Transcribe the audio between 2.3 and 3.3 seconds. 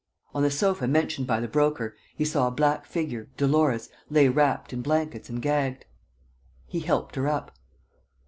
a black figure,